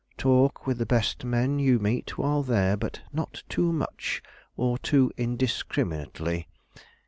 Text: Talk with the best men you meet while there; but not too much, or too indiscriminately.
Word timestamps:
Talk 0.17 0.65
with 0.65 0.79
the 0.79 0.87
best 0.87 1.23
men 1.23 1.59
you 1.59 1.77
meet 1.77 2.17
while 2.17 2.41
there; 2.41 2.75
but 2.75 3.03
not 3.13 3.43
too 3.47 3.71
much, 3.71 4.23
or 4.57 4.79
too 4.79 5.11
indiscriminately. 5.15 6.47